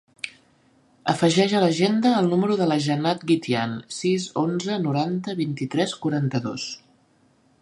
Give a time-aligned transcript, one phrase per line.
[1.11, 6.71] Afegeix a l'agenda el número de la Jannat Guitian: sis, onze, noranta, vint-i-tres, quaranta-dos.